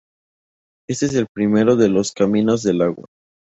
Este 0.89 1.05
es 1.05 1.13
el 1.13 1.27
primero 1.31 1.75
de 1.75 1.87
los 1.87 2.11
"Caminos 2.11 2.63
del 2.63 2.81
Agua". 2.81 3.05